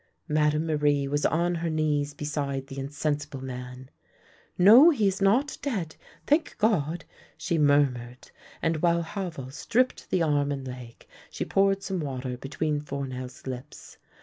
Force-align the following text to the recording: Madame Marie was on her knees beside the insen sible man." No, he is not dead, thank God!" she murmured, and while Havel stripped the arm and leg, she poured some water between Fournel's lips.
Madame 0.27 0.65
Marie 0.65 1.07
was 1.07 1.27
on 1.27 1.53
her 1.53 1.69
knees 1.69 2.15
beside 2.15 2.65
the 2.65 2.77
insen 2.77 3.17
sible 3.17 3.39
man." 3.43 3.87
No, 4.57 4.89
he 4.89 5.07
is 5.07 5.21
not 5.21 5.59
dead, 5.61 5.95
thank 6.25 6.57
God!" 6.57 7.05
she 7.37 7.59
murmured, 7.59 8.31
and 8.63 8.77
while 8.77 9.03
Havel 9.03 9.51
stripped 9.51 10.09
the 10.09 10.23
arm 10.23 10.51
and 10.51 10.67
leg, 10.67 11.05
she 11.29 11.45
poured 11.45 11.83
some 11.83 11.99
water 11.99 12.35
between 12.35 12.81
Fournel's 12.81 13.45
lips. 13.45 13.99